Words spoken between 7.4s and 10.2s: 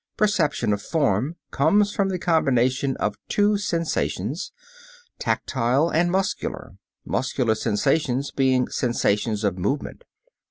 sensations being sensations of movement.